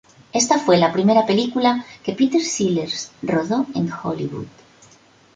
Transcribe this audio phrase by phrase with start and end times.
[0.33, 4.47] Esta fue la primera película que Peter Sellers rodó en Hollywood.